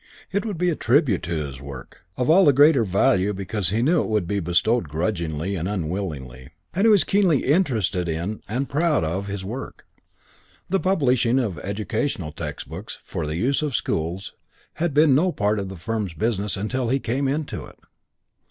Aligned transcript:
It 0.31 0.47
would 0.47 0.57
be 0.57 0.71
a 0.71 0.75
tribute 0.75 1.21
to 1.21 1.45
his 1.45 1.61
work, 1.61 2.03
of 2.17 2.27
all 2.27 2.43
the 2.45 2.53
greater 2.53 2.83
value 2.83 3.33
because 3.35 3.69
he 3.69 3.83
knew 3.83 4.01
it 4.01 4.07
would 4.07 4.25
be 4.27 4.39
bestowed 4.39 4.89
grudgingly 4.89 5.55
and 5.55 5.69
unwillingly, 5.69 6.49
and 6.73 6.85
he 6.85 6.89
was 6.89 7.03
keenly 7.03 7.43
interested 7.45 8.09
in 8.09 8.41
and 8.47 8.67
proud 8.67 9.03
of 9.03 9.27
his 9.27 9.45
work. 9.45 9.85
The 10.67 10.79
publishing 10.79 11.37
of 11.37 11.59
educational 11.59 12.31
textbooks 12.31 12.97
"for 13.03 13.27
the 13.27 13.35
use 13.35 13.61
of 13.61 13.75
schools" 13.75 14.33
had 14.81 14.95
been 14.95 15.13
no 15.13 15.31
part 15.31 15.59
of 15.59 15.69
the 15.69 15.77
firm's 15.77 16.15
business 16.15 16.57
until 16.57 16.89
he 16.89 16.99
came 16.99 17.27
into 17.27 17.65
it. 17.67 17.77